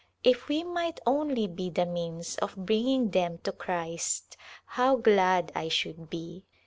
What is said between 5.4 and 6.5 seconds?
I should be